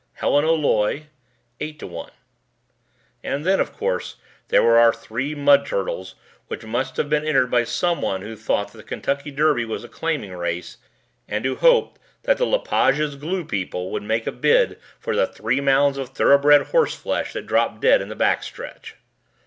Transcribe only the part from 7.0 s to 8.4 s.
been entered by someone who